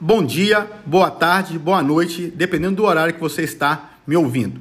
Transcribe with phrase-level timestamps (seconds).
[0.00, 4.60] Bom dia, boa tarde, boa noite, dependendo do horário que você está me ouvindo.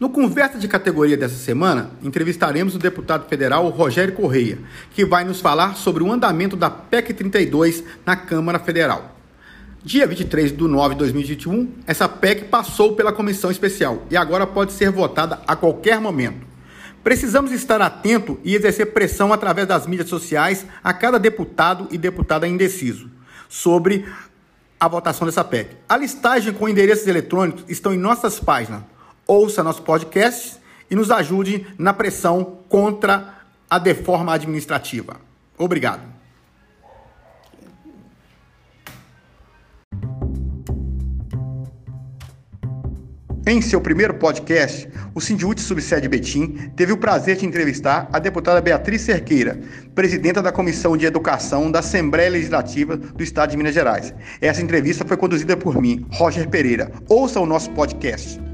[0.00, 4.58] No Conversa de Categoria dessa semana, entrevistaremos o deputado federal Rogério Correia,
[4.94, 9.16] que vai nos falar sobre o andamento da PEC 32 na Câmara Federal.
[9.84, 14.72] Dia 23 de nove de 2021, essa PEC passou pela comissão especial e agora pode
[14.72, 16.46] ser votada a qualquer momento.
[17.04, 22.48] Precisamos estar atento e exercer pressão através das mídias sociais a cada deputado e deputada
[22.48, 23.10] indeciso
[23.50, 24.06] sobre
[24.80, 25.76] a votação dessa PEC.
[25.86, 28.82] A listagem com endereços eletrônicos estão em nossas páginas.
[29.26, 30.58] Ouça nosso podcast
[30.90, 33.34] e nos ajude na pressão contra
[33.68, 35.20] a deforma administrativa.
[35.58, 36.19] Obrigado.
[43.46, 48.60] Em seu primeiro podcast, o Sindiúte Subsede Betim teve o prazer de entrevistar a deputada
[48.60, 49.58] Beatriz Cerqueira,
[49.94, 54.14] presidenta da Comissão de Educação da Assembleia Legislativa do Estado de Minas Gerais.
[54.42, 56.92] Essa entrevista foi conduzida por mim, Roger Pereira.
[57.08, 58.49] Ouça o nosso podcast.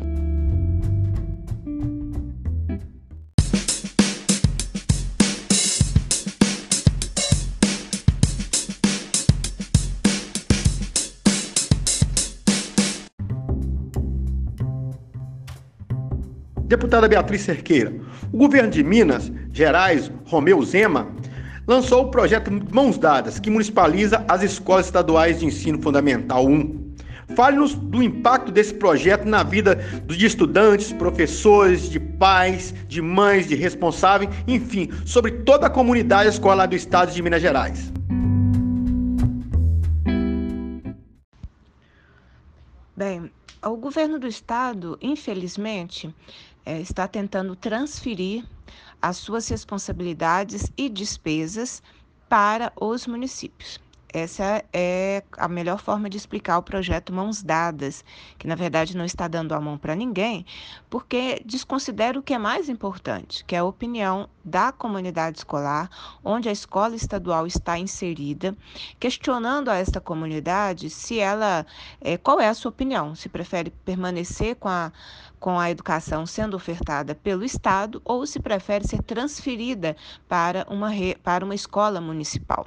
[16.76, 17.90] Deputada Beatriz Cerqueira,
[18.30, 21.08] o governo de Minas Gerais, Romeu Zema,
[21.66, 26.94] lançou o projeto Mãos Dadas, que municipaliza as escolas estaduais de ensino fundamental 1.
[27.34, 33.54] Fale-nos do impacto desse projeto na vida de estudantes, professores, de pais, de mães, de
[33.54, 37.90] responsáveis, enfim, sobre toda a comunidade escolar do estado de Minas Gerais.
[42.94, 43.30] Bem,
[43.64, 46.14] o governo do estado, infelizmente,
[46.66, 48.44] é, está tentando transferir
[49.00, 51.80] as suas responsabilidades e despesas
[52.28, 53.80] para os municípios.
[54.16, 58.02] Essa é a melhor forma de explicar o projeto Mãos Dadas,
[58.38, 60.46] que na verdade não está dando a mão para ninguém,
[60.88, 65.90] porque desconsidera o que é mais importante, que é a opinião da comunidade escolar,
[66.24, 68.56] onde a escola estadual está inserida,
[68.98, 71.66] questionando a esta comunidade se ela,
[72.00, 74.92] é, qual é a sua opinião, se prefere permanecer com a
[75.38, 79.96] com a educação sendo ofertada pelo Estado ou se prefere ser transferida
[80.28, 82.66] para uma, re, para uma escola municipal.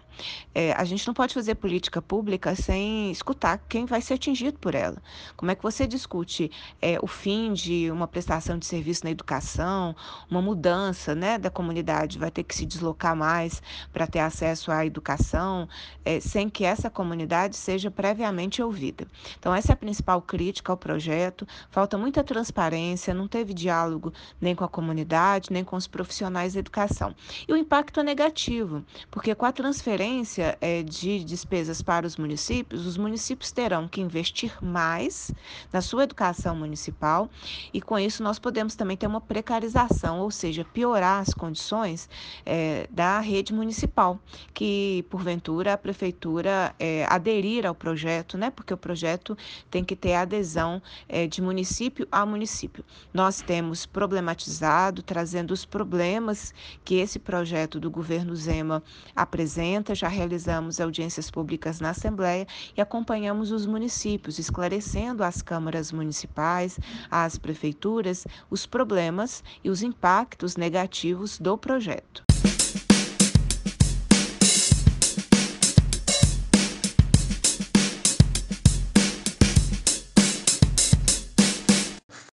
[0.53, 4.75] É, a gente não pode fazer política pública sem escutar quem vai ser atingido por
[4.75, 5.01] ela.
[5.35, 9.95] Como é que você discute é, o fim de uma prestação de serviço na educação,
[10.29, 14.85] uma mudança né, da comunidade, vai ter que se deslocar mais para ter acesso à
[14.85, 15.67] educação,
[16.05, 19.07] é, sem que essa comunidade seja previamente ouvida.
[19.39, 21.47] Então, essa é a principal crítica ao projeto.
[21.69, 24.11] Falta muita transparência transparência, não teve diálogo
[24.41, 27.15] nem com a comunidade, nem com os profissionais da educação.
[27.47, 32.85] E o impacto é negativo, porque com a transferência é, de despesas para os municípios,
[32.85, 35.31] os municípios terão que investir mais
[35.71, 37.29] na sua educação municipal
[37.73, 42.09] e com isso nós podemos também ter uma precarização, ou seja, piorar as condições
[42.45, 44.19] é, da rede municipal,
[44.53, 48.49] que porventura a prefeitura é, aderir ao projeto, né?
[48.51, 49.37] Porque o projeto
[49.71, 50.81] tem que ter adesão
[51.29, 52.83] de município a município município.
[53.13, 58.81] Nós temos problematizado, trazendo os problemas que esse projeto do governo Zema
[59.15, 66.79] apresenta, já realizamos audiências públicas na Assembleia e acompanhamos os municípios, esclarecendo às câmaras municipais,
[67.09, 72.28] às prefeituras, os problemas e os impactos negativos do projeto.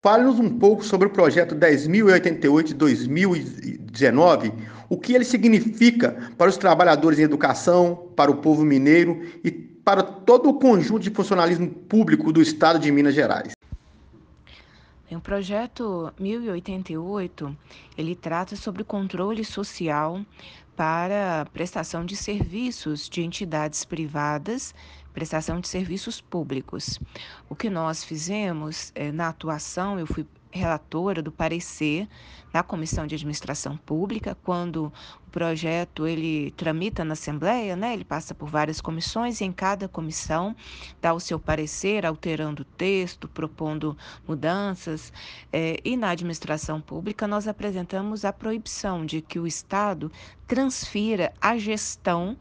[0.07, 4.53] Fale-nos um pouco sobre o projeto 10.088 de 2019,
[4.87, 10.01] o que ele significa para os trabalhadores em educação, para o povo mineiro e para
[10.01, 13.51] todo o conjunto de funcionalismo público do Estado de Minas Gerais.
[15.11, 17.57] O projeto 1088,
[17.97, 20.21] ele trata sobre o controle social
[20.73, 24.73] para prestação de serviços de entidades privadas
[25.17, 26.99] prestação de serviços públicos.
[27.49, 32.07] O que nós fizemos é, na atuação, eu fui relatora do parecer
[32.53, 34.93] na Comissão de Administração Pública, quando
[35.27, 37.93] o projeto ele tramita na Assembleia, né?
[37.93, 40.55] Ele passa por várias comissões e em cada comissão
[41.01, 43.97] dá o seu parecer, alterando o texto, propondo
[44.27, 45.11] mudanças.
[45.51, 50.11] É, e na administração pública nós apresentamos a proibição de que o Estado
[50.45, 52.37] transfira a gestão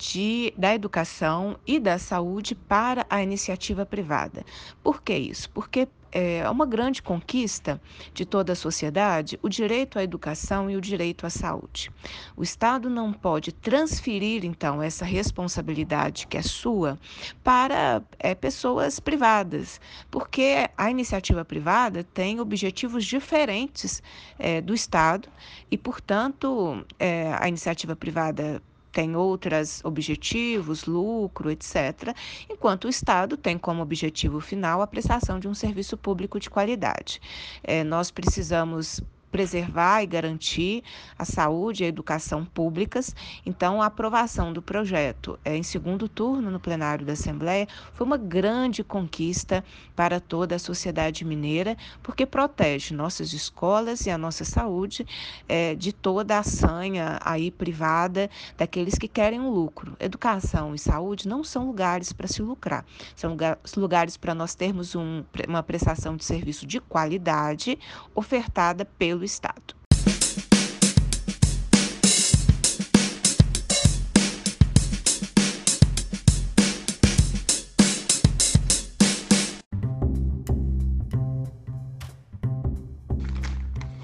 [0.00, 4.42] de, da educação e da saúde para a iniciativa privada.
[4.82, 5.50] Por que isso?
[5.50, 7.80] Porque é uma grande conquista
[8.12, 11.90] de toda a sociedade o direito à educação e o direito à saúde.
[12.36, 16.98] O Estado não pode transferir, então, essa responsabilidade que é sua
[17.44, 19.80] para é, pessoas privadas,
[20.10, 24.02] porque a iniciativa privada tem objetivos diferentes
[24.38, 25.28] é, do Estado
[25.70, 28.60] e, portanto, é, a iniciativa privada
[28.92, 32.14] tem outros objetivos, lucro, etc.,
[32.48, 37.20] enquanto o Estado tem como objetivo final a prestação de um serviço público de qualidade.
[37.62, 39.00] É, nós precisamos
[39.30, 40.82] preservar e garantir
[41.18, 43.14] a saúde e a educação públicas.
[43.46, 48.16] Então, a aprovação do projeto é, em segundo turno no plenário da Assembleia foi uma
[48.16, 55.06] grande conquista para toda a sociedade mineira, porque protege nossas escolas e a nossa saúde
[55.48, 59.96] é, de toda a sanha aí privada daqueles que querem um lucro.
[60.00, 62.84] Educação e saúde não são lugares para se lucrar,
[63.14, 63.36] são
[63.76, 67.78] lugares para nós termos um, uma prestação de serviço de qualidade
[68.14, 69.79] ofertada pelo pelo Estado.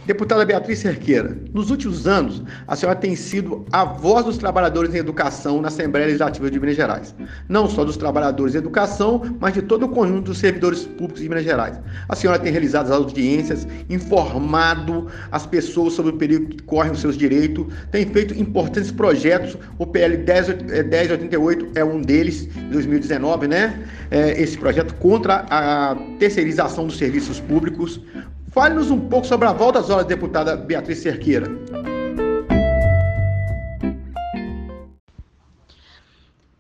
[0.07, 4.99] Deputada Beatriz Cerqueira, nos últimos anos, a senhora tem sido a voz dos trabalhadores em
[4.99, 7.13] educação na Assembleia Legislativa de Minas Gerais.
[7.49, 11.29] Não só dos trabalhadores em educação, mas de todo o conjunto dos servidores públicos de
[11.29, 11.81] Minas Gerais.
[12.09, 17.01] A senhora tem realizado as audiências, informado as pessoas sobre o período que correm os
[17.01, 19.59] seus direitos, tem feito importantes projetos.
[19.77, 23.85] O PL 1088 é um deles, 2019, né?
[24.13, 28.01] É esse projeto contra a terceirização dos serviços públicos.
[28.57, 31.47] Fale-nos um pouco sobre a volta às horas, deputada Beatriz Cerqueira.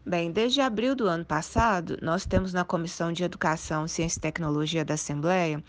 [0.05, 4.85] Bem, desde abril do ano passado, nós temos na Comissão de Educação, Ciência e Tecnologia
[4.85, 5.65] da Assembleia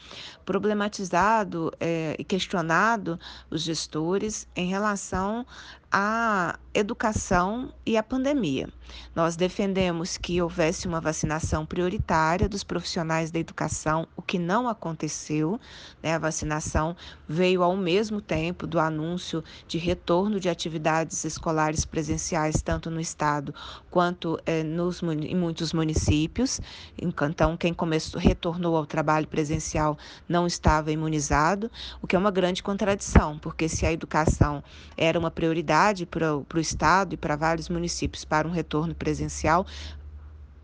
[0.45, 3.17] problematizado é, e questionado
[3.49, 5.45] os gestores em relação
[5.91, 8.69] a educação e a pandemia.
[9.15, 15.59] Nós defendemos que houvesse uma vacinação prioritária dos profissionais da educação, o que não aconteceu.
[16.03, 16.13] Né?
[16.13, 16.95] A vacinação
[17.27, 23.53] veio ao mesmo tempo do anúncio de retorno de atividades escolares presenciais, tanto no estado
[23.89, 26.61] quanto eh, nos, em muitos municípios.
[26.97, 29.97] Então, quem começou, retornou ao trabalho presencial
[30.29, 34.63] não estava imunizado, o que é uma grande contradição, porque se a educação
[34.95, 35.76] era uma prioridade,
[36.07, 39.65] para o Estado e para vários municípios para um retorno presencial,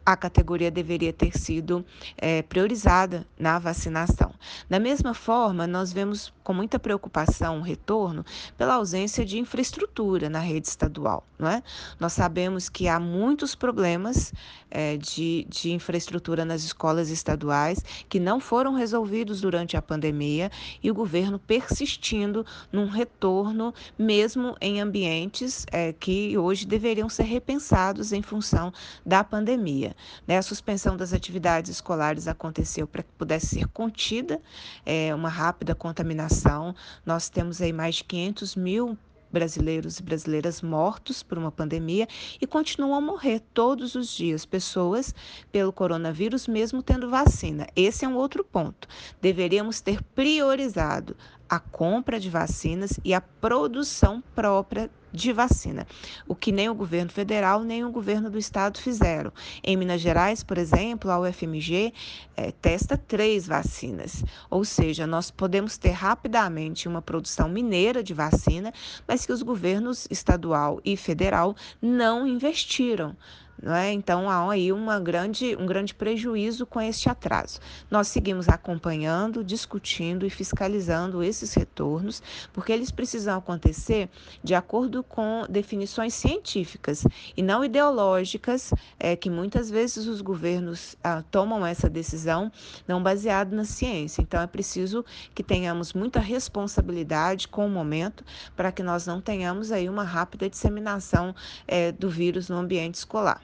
[0.05, 1.85] a categoria deveria ter sido
[2.17, 4.33] é, priorizada na vacinação.
[4.69, 8.25] Da mesma forma, nós vemos com muita preocupação o retorno
[8.57, 11.25] pela ausência de infraestrutura na rede estadual.
[11.39, 11.63] Não é?
[11.99, 14.33] Nós sabemos que há muitos problemas
[14.69, 20.51] é, de, de infraestrutura nas escolas estaduais que não foram resolvidos durante a pandemia
[20.81, 28.11] e o governo persistindo num retorno, mesmo em ambientes é, que hoje deveriam ser repensados
[28.11, 28.73] em função
[29.05, 29.92] da pandemia.
[30.27, 30.37] Né?
[30.37, 34.41] A suspensão das atividades escolares aconteceu para que pudesse ser contida
[34.85, 36.75] é, uma rápida contaminação.
[37.05, 38.97] Nós temos aí mais de 500 mil
[39.33, 42.07] brasileiros e brasileiras mortos por uma pandemia
[42.39, 45.13] e continuam a morrer todos os dias pessoas
[45.51, 47.67] pelo coronavírus, mesmo tendo vacina.
[47.75, 48.87] Esse é um outro ponto.
[49.19, 51.17] Deveríamos ter priorizado
[51.53, 55.85] a compra de vacinas e a produção própria de vacina,
[56.27, 59.31] o que nem o governo federal nem o governo do estado fizeram.
[59.63, 61.93] Em Minas Gerais, por exemplo, a UFMG
[62.35, 68.73] é, testa três vacinas, ou seja, nós podemos ter rapidamente uma produção mineira de vacina,
[69.07, 73.15] mas que os governos estadual e federal não investiram.
[73.65, 73.93] É?
[73.93, 77.61] Então há aí uma grande, um grande prejuízo com este atraso.
[77.89, 84.09] Nós seguimos acompanhando, discutindo e fiscalizando esses retornos, porque eles precisam acontecer
[84.43, 87.05] de acordo com definições científicas
[87.37, 92.51] e não ideológicas, é, que muitas vezes os governos ah, tomam essa decisão
[92.85, 94.21] não baseado na ciência.
[94.21, 98.25] Então é preciso que tenhamos muita responsabilidade com o momento
[98.57, 101.33] para que nós não tenhamos aí uma rápida disseminação
[101.65, 103.41] é, do vírus no ambiente escolar.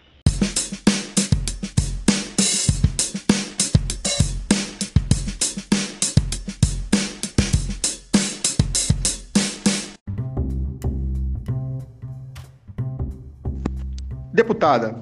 [14.39, 14.95] Deputada,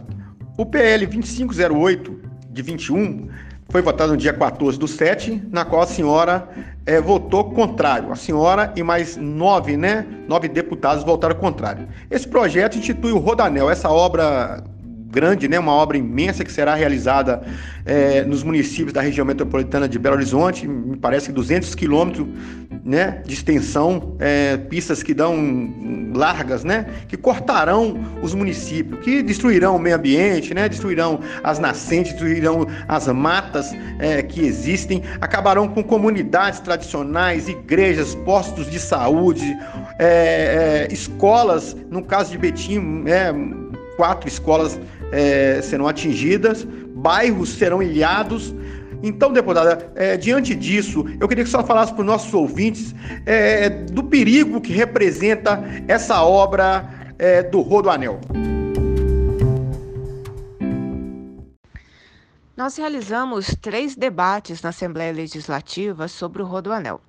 [0.58, 3.30] o PL 2508 de 21
[3.70, 6.50] foi votado no dia 14 do 7, na qual a senhora
[6.88, 8.12] é, votou contrário.
[8.12, 10.08] A senhora e mais nove, né?
[10.28, 11.88] Nove deputados votaram contrário.
[12.10, 14.64] Esse projeto institui o Rodanel, essa obra
[15.18, 15.58] grande, né?
[15.58, 17.42] uma obra imensa que será realizada
[17.84, 22.28] é, nos municípios da região metropolitana de Belo Horizonte, me parece que 200 quilômetros
[22.86, 25.34] né, de extensão, é, pistas que dão
[26.14, 32.12] largas, né, que cortarão os municípios, que destruirão o meio ambiente, né, destruirão as nascentes,
[32.12, 39.58] destruirão as matas é, que existem, acabarão com comunidades tradicionais, igrejas, postos de saúde,
[39.98, 43.34] é, é escolas, no caso de Betim, é,
[43.98, 44.80] quatro escolas
[45.12, 48.54] é, serão atingidas, bairros serão ilhados.
[49.04, 52.96] Então, deputada, é, diante disso, eu queria que você falasse para os nossos ouvintes
[53.26, 58.20] é, do perigo que representa essa obra é, do Rodoanel.
[62.56, 67.00] Nós realizamos três debates na Assembleia Legislativa sobre o Rodoanel.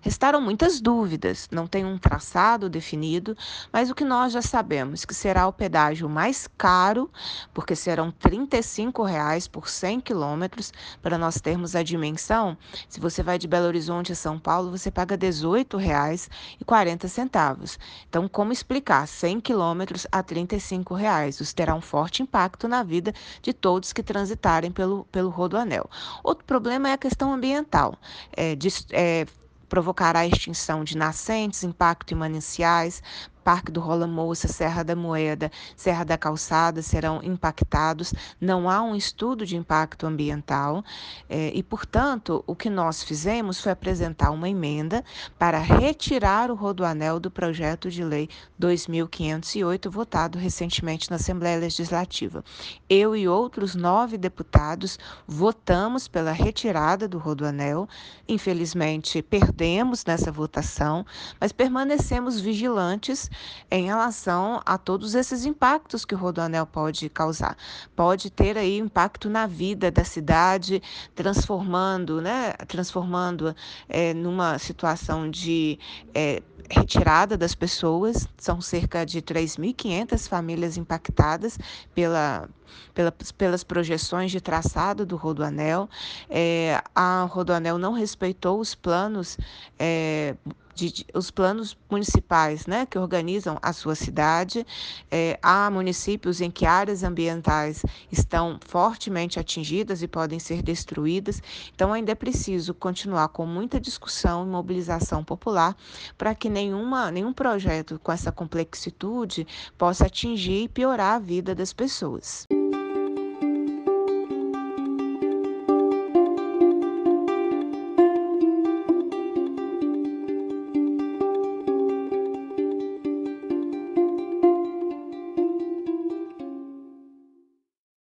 [0.00, 3.36] Restaram muitas dúvidas, não tem um traçado definido,
[3.72, 7.10] mas o que nós já sabemos que será o pedágio mais caro,
[7.52, 12.56] porque serão 35 reais por 100 quilômetros, para nós termos a dimensão.
[12.88, 17.78] Se você vai de Belo Horizonte a São Paulo, você paga R$ 18,40.
[18.08, 21.40] Então, como explicar 100 quilômetros a 35 reais?
[21.40, 25.88] Isso terá um forte impacto na vida de todos que transitarem pelo, pelo Rodoanel.
[26.22, 27.98] Outro problema é a questão ambiental.
[28.32, 29.26] É, de, é,
[29.74, 33.02] provocará a extinção de nascentes, impacto em mananciais,
[33.44, 38.14] Parque do Rola Moça, Serra da Moeda, Serra da Calçada serão impactados.
[38.40, 40.82] Não há um estudo de impacto ambiental
[41.28, 45.04] é, e, portanto, o que nós fizemos foi apresentar uma emenda
[45.38, 52.42] para retirar o Rodoanel do projeto de lei 2508, votado recentemente na Assembleia Legislativa.
[52.88, 57.86] Eu e outros nove deputados votamos pela retirada do Rodoanel.
[58.26, 61.04] Infelizmente, perdemos nessa votação,
[61.38, 63.30] mas permanecemos vigilantes
[63.70, 67.56] em relação a todos esses impactos que o Rodoanel pode causar.
[67.94, 70.82] Pode ter aí impacto na vida da cidade,
[71.14, 73.54] transformando, né, transformando
[73.88, 75.78] é, numa situação de
[76.14, 78.28] é, retirada das pessoas.
[78.36, 81.58] São cerca de 3.500 famílias impactadas
[81.94, 82.48] pela,
[82.94, 85.88] pela, pelas projeções de traçado do Rodoanel.
[86.28, 89.38] É, a Rodoanel não respeitou os planos
[89.78, 90.36] é,
[90.74, 94.66] de, de, os planos municipais né, que organizam a sua cidade.
[95.10, 101.42] É, há municípios em que áreas ambientais estão fortemente atingidas e podem ser destruídas.
[101.74, 105.76] Então, ainda é preciso continuar com muita discussão e mobilização popular
[106.18, 109.46] para que nenhuma, nenhum projeto com essa complexitude
[109.78, 112.46] possa atingir e piorar a vida das pessoas.